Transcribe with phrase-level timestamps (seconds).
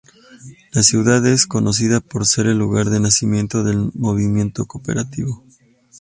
[0.71, 5.43] La ciudad es conocida por ser el lugar de nacimiento del movimiento cooperativo.